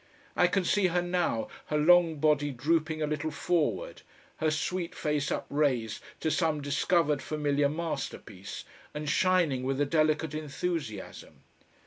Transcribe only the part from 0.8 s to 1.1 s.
her